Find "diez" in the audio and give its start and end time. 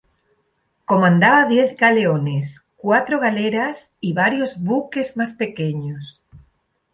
1.45-1.77